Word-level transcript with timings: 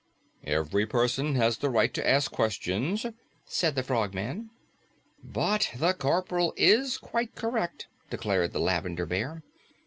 "Every 0.47 0.87
person 0.87 1.35
has 1.35 1.59
the 1.59 1.69
right 1.69 1.93
to 1.93 2.09
ask 2.09 2.31
questions," 2.31 3.05
said 3.45 3.75
the 3.75 3.83
Frogman. 3.83 4.49
"But 5.23 5.69
the 5.77 5.93
Corporal 5.93 6.55
is 6.57 6.97
quite 6.97 7.35
correct," 7.35 7.85
declared 8.09 8.51
the 8.51 8.59
Lavender 8.59 9.05
Bear. 9.05 9.43